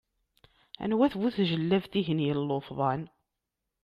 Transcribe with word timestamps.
Anwa-t 0.83 1.13
bu 1.19 1.29
tjellabt-ihin 1.35 2.23
yellufḍan? 2.27 3.01